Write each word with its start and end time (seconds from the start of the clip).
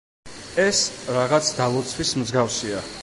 ეს, 0.63 0.79
რაღაც 1.17 1.51
დალოცვის 1.59 2.15
მსგავსია. 2.23 2.83